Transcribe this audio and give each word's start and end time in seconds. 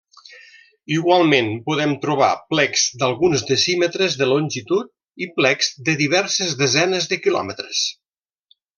Igualment, 0.93 1.51
podem 1.67 1.93
trobar 2.05 2.29
plecs 2.53 2.87
d'alguns 3.03 3.45
decímetres 3.51 4.17
de 4.23 4.31
longitud 4.33 5.25
i 5.27 5.31
plecs 5.39 5.73
de 5.91 5.99
diverses 6.05 6.61
desenes 6.67 7.11
de 7.13 7.25
quilòmetres. 7.29 7.89